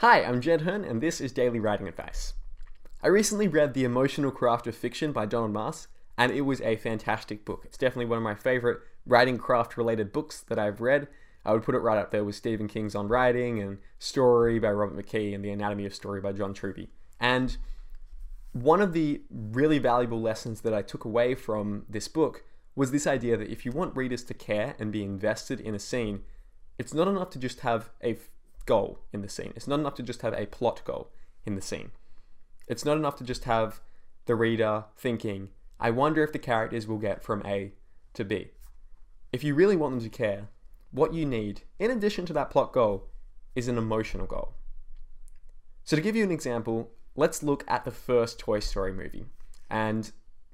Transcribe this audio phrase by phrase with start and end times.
[0.00, 2.34] Hi, I'm Jed Herne, and this is Daily Writing Advice.
[3.02, 5.86] I recently read The Emotional Craft of Fiction by Donald Maass,
[6.18, 7.62] and it was a fantastic book.
[7.64, 11.08] It's definitely one of my favorite writing craft related books that I've read.
[11.46, 14.70] I would put it right up there with Stephen King's On Writing and Story by
[14.70, 16.90] Robert McKee and The Anatomy of Story by John Truby.
[17.18, 17.56] And
[18.52, 22.44] one of the really valuable lessons that I took away from this book
[22.74, 25.78] was this idea that if you want readers to care and be invested in a
[25.78, 26.20] scene,
[26.78, 28.18] it's not enough to just have a
[28.66, 29.52] goal in the scene.
[29.56, 31.10] It's not enough to just have a plot goal
[31.44, 31.92] in the scene.
[32.66, 33.80] It's not enough to just have
[34.26, 37.72] the reader thinking, I wonder if the characters will get from A
[38.14, 38.50] to B.
[39.32, 40.48] If you really want them to care,
[40.90, 43.08] what you need, in addition to that plot goal,
[43.54, 44.54] is an emotional goal.
[45.84, 49.26] So, to give you an example, let's look at the first Toy Story movie.
[49.70, 50.10] And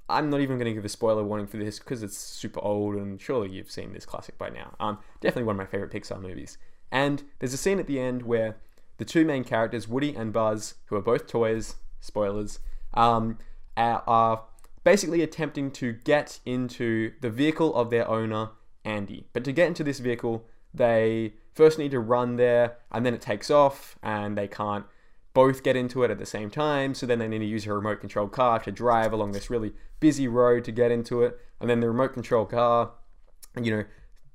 [0.08, 2.96] I'm not even going to give a spoiler warning for this because it's super old
[2.96, 4.74] and surely you've seen this classic by now.
[4.80, 6.58] Um, definitely one of my favorite Pixar movies.
[6.92, 8.58] And there's a scene at the end where
[8.98, 12.60] the two main characters, Woody and Buzz, who are both toys, spoilers,
[12.94, 13.38] um,
[13.76, 14.44] are
[14.84, 18.50] basically attempting to get into the vehicle of their owner,
[18.84, 19.26] Andy.
[19.32, 20.44] But to get into this vehicle,
[20.74, 24.84] they first need to run there, and then it takes off, and they can't
[25.34, 26.94] both get into it at the same time.
[26.94, 29.72] So then they need to use a remote control car to drive along this really
[29.98, 31.40] busy road to get into it.
[31.58, 32.92] And then the remote control car,
[33.60, 33.84] you know,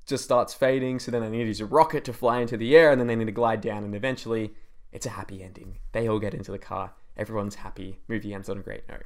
[0.08, 0.98] just starts fading.
[0.98, 3.06] So then they need to use a rocket to fly into the air, and then
[3.06, 3.84] they need to glide down.
[3.84, 4.54] And eventually,
[4.90, 5.78] it's a happy ending.
[5.92, 6.94] They all get into the car.
[7.16, 8.00] Everyone's happy.
[8.08, 9.04] Movie ends on a great note.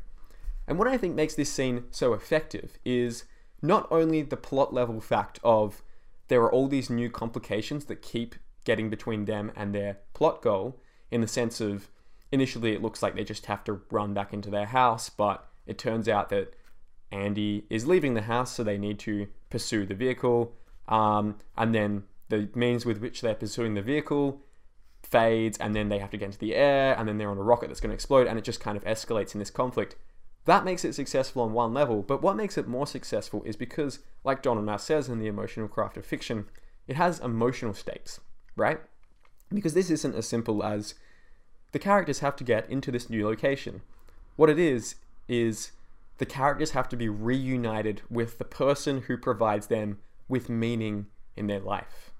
[0.66, 3.24] And what I think makes this scene so effective is
[3.60, 5.82] not only the plot level fact of
[6.28, 10.80] there are all these new complications that keep getting between them and their plot goal,
[11.10, 11.90] in the sense of
[12.30, 15.78] initially it looks like they just have to run back into their house, but it
[15.78, 16.54] turns out that
[17.10, 20.54] Andy is leaving the house, so they need to pursue the vehicle.
[20.92, 24.42] Um, and then the means with which they're pursuing the vehicle
[25.02, 27.42] fades, and then they have to get into the air, and then they're on a
[27.42, 29.96] rocket that's going to explode, and it just kind of escalates in this conflict.
[30.44, 34.00] That makes it successful on one level, but what makes it more successful is because,
[34.22, 36.44] like Donald Maass says in The Emotional Craft of Fiction,
[36.86, 38.20] it has emotional stakes,
[38.54, 38.80] right?
[39.48, 40.94] Because this isn't as simple as
[41.72, 43.80] the characters have to get into this new location.
[44.36, 45.72] What it is, is
[46.18, 49.98] the characters have to be reunited with the person who provides them
[50.32, 51.04] with meaning
[51.36, 52.10] in their life.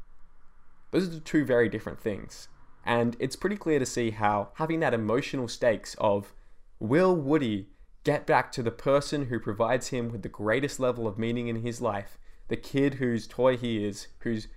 [0.90, 2.48] Those are two very different things.
[2.84, 6.34] And it's pretty clear to see how having that emotional stakes of
[6.78, 7.70] will Woody
[8.04, 11.62] get back to the person who provides him with the greatest level of meaning in
[11.62, 12.18] his life,
[12.48, 14.48] the kid whose toy he is, who's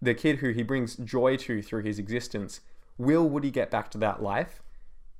[0.00, 2.60] the kid who he brings joy to through his existence,
[2.96, 4.62] will Woody get back to that life?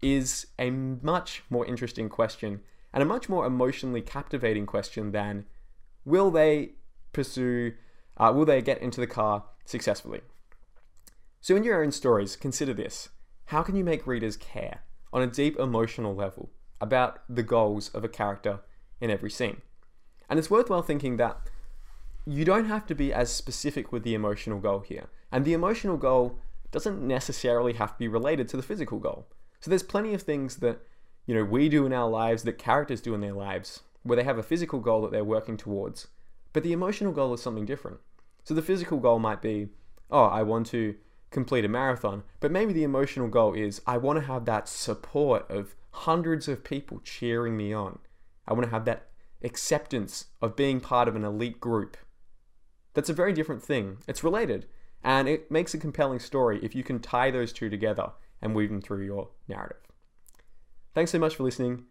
[0.00, 2.60] Is a much more interesting question
[2.92, 5.44] and a much more emotionally captivating question than
[6.04, 6.74] will they
[7.12, 7.74] pursue,
[8.16, 10.20] uh, will they get into the car successfully?
[11.40, 13.08] So, in your own stories, consider this
[13.46, 14.82] how can you make readers care
[15.12, 16.50] on a deep emotional level
[16.80, 18.60] about the goals of a character
[19.00, 19.62] in every scene?
[20.28, 21.40] And it's worthwhile thinking that
[22.26, 25.08] you don't have to be as specific with the emotional goal here.
[25.32, 26.38] And the emotional goal
[26.70, 29.26] doesn't necessarily have to be related to the physical goal.
[29.60, 30.80] So there's plenty of things that,
[31.26, 34.24] you know, we do in our lives that characters do in their lives where they
[34.24, 36.06] have a physical goal that they're working towards,
[36.52, 37.98] but the emotional goal is something different.
[38.44, 39.68] So the physical goal might be,
[40.10, 40.96] oh, I want to
[41.30, 45.48] complete a marathon, but maybe the emotional goal is I want to have that support
[45.50, 47.98] of hundreds of people cheering me on.
[48.46, 49.08] I want to have that
[49.42, 51.96] acceptance of being part of an elite group
[52.94, 53.98] that's a very different thing.
[54.08, 54.66] It's related,
[55.02, 58.10] and it makes a compelling story if you can tie those two together
[58.42, 59.82] and weave them through your narrative.
[60.94, 61.84] Thanks so much for listening.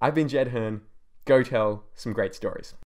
[0.00, 0.82] I've been Jed Herne.
[1.26, 2.74] Go tell some great stories.